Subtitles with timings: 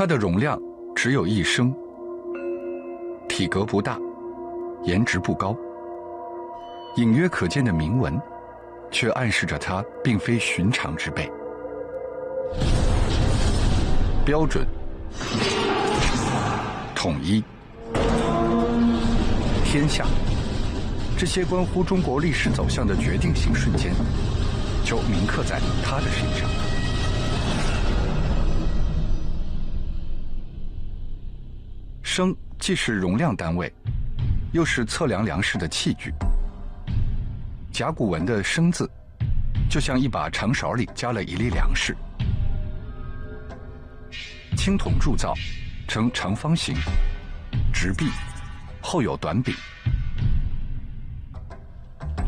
[0.00, 0.58] 它的容量
[0.96, 1.70] 只有一升，
[3.28, 3.98] 体格不大，
[4.84, 5.54] 颜值不高，
[6.96, 8.18] 隐约可见的铭文，
[8.90, 11.30] 却暗示着它并非寻常之辈。
[14.24, 14.66] 标准、
[16.94, 17.44] 统一、
[19.66, 20.06] 天下，
[21.18, 23.92] 这些关乎中国历史走向的决定性瞬间，
[24.82, 26.48] 就铭刻在他的身上。
[32.20, 33.72] 升既是容量单位，
[34.52, 36.12] 又是测量粮食的器具。
[37.72, 38.86] 甲骨文的“升”字，
[39.70, 41.96] 就像一把长勺里加了一粒粮食。
[44.54, 45.32] 青铜铸造，
[45.88, 46.74] 呈长方形，
[47.72, 48.10] 直壁，
[48.82, 49.54] 后有短柄。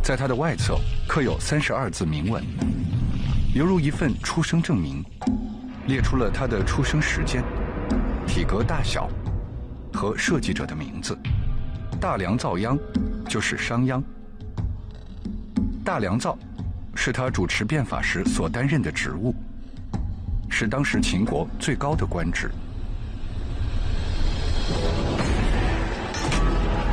[0.03, 2.43] 在它的外侧刻有三十二字铭文，
[3.55, 5.05] 犹如一份出生证明，
[5.87, 7.45] 列出了他的出生时间、
[8.27, 9.07] 体格大小
[9.93, 11.17] 和设计者的名字。
[12.01, 12.79] 大梁造央
[13.29, 14.03] 就是商鞅。
[15.85, 16.39] 大梁造
[16.95, 19.35] 是他主持变法时所担任的职务。
[20.49, 22.51] 是当时秦国最高的官职。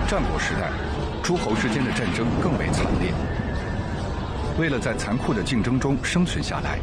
[0.08, 0.72] 战国时代，
[1.22, 3.14] 诸侯之间的战争更为惨烈。
[4.58, 6.80] 为了在残酷的竞争中生存下来，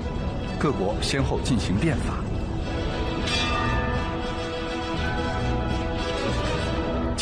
[0.61, 2.25] 各国先后进行变法。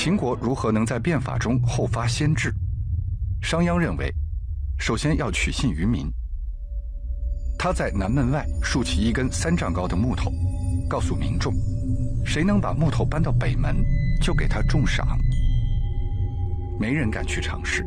[0.04, 2.54] 秦国如何能在变法中后发先至？
[3.40, 4.14] 商鞅认为，
[4.78, 6.12] 首先要取信于民。
[7.58, 10.30] 他在南门外竖起一根三丈高的木头，
[10.90, 11.54] 告诉民众：
[12.22, 13.76] 谁能把木头搬到北门，
[14.20, 15.18] 就给他重赏。
[16.78, 17.82] 没人敢去尝试。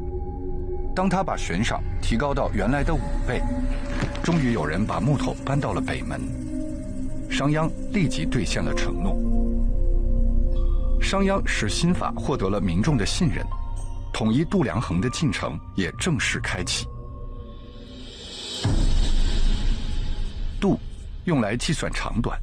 [0.96, 3.44] 当他把悬赏提高到原来的五倍，
[4.24, 6.20] 终于有人把木头搬到了北门。
[7.30, 9.16] 商鞅立即兑现了承诺。
[11.08, 13.42] 商鞅使新法获得了民众的信任，
[14.12, 16.86] 统一度量衡的进程也正式开启。
[20.60, 20.78] 度
[21.24, 22.38] 用来计算长短，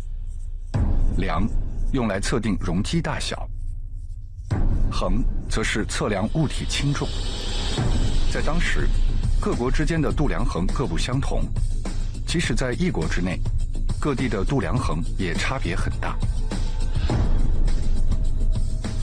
[1.18, 1.46] 量
[1.92, 3.46] 用来测定容积大小，
[4.90, 7.06] 衡则是测量物体轻重。
[8.32, 8.88] 在当时，
[9.42, 11.42] 各国之间的度量衡各不相同，
[12.26, 13.38] 即使在一国之内，
[14.00, 16.16] 各地的度量衡也差别很大。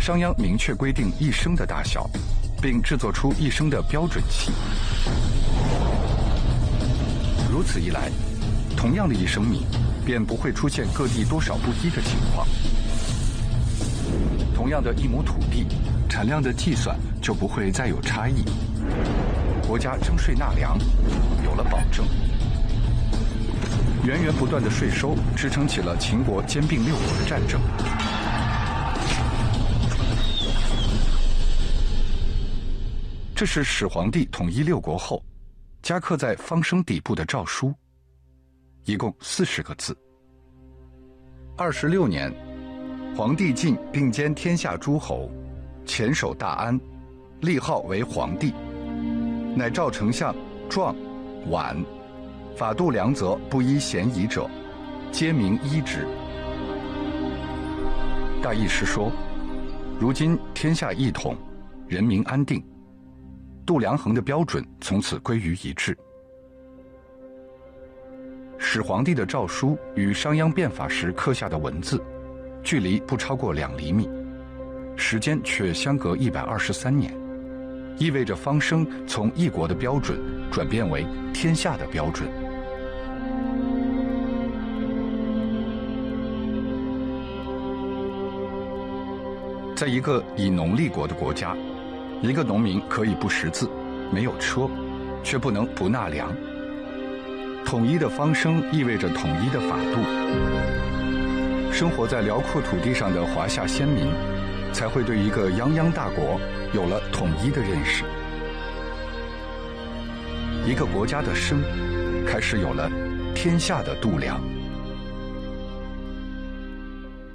[0.01, 2.09] 商鞅明确规定一升的大小，
[2.59, 4.51] 并制作出一升的标准器。
[7.51, 8.09] 如此一来。
[8.75, 9.63] 同样的一升米，
[10.03, 12.47] 便不会出现各地多少不一的情况。
[14.55, 15.67] 同样的一亩土地，
[16.09, 18.43] 产量的计算就不会再有差异。
[19.67, 20.79] 国家征税纳粮
[21.45, 22.03] 有了保证。
[24.03, 27.61] 源源不断的税收支撑起了秦国兼并六国的战争。
[33.41, 35.19] 这是始皇帝统一六国后，
[35.81, 37.73] 加刻在方声底部的诏书。
[38.85, 39.97] 一共四十个字。
[41.57, 42.31] 二十六年，
[43.17, 45.27] 皇帝晋并兼天下诸侯，
[45.87, 46.79] 前守大安，
[47.39, 48.53] 立号为皇帝，
[49.55, 50.35] 乃召丞相
[50.69, 50.95] 壮、
[51.49, 51.83] 绾，
[52.55, 54.47] 法度良则不依嫌疑者，
[55.11, 56.07] 皆明依之。
[58.39, 59.11] 大意是说，
[59.99, 61.35] 如今天下一统，
[61.87, 62.63] 人民安定，
[63.71, 65.97] 度量衡的标准从此归于一致。
[68.57, 72.03] 始皇帝的诏书与商鞅变法时刻下的文字，
[72.61, 74.09] 距离不超过两厘米，
[74.97, 77.17] 时间却相隔一百二十三年，
[77.97, 80.19] 意味着方升从一国的标准
[80.51, 82.29] 转变为天下的标准。
[89.77, 91.55] 在一个以农立国的国家，
[92.21, 93.67] 一个农民可以不识字，
[94.11, 94.69] 没有车，
[95.23, 96.31] 却不能不纳粮。
[97.65, 101.73] 统一的方声意味着统一的法度。
[101.73, 104.05] 生活在辽阔土地上的华夏先民，
[104.71, 106.39] 才会对一个泱泱大国
[106.75, 108.03] 有了统一的认识。
[110.63, 111.59] 一个国家的生，
[112.27, 112.87] 开始有了
[113.33, 114.39] 天下的度量。